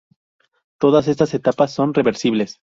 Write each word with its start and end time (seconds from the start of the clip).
Todas 0.79 1.07
estas 1.07 1.35
etapas 1.35 1.73
son 1.73 1.93
reversibles. 1.93 2.59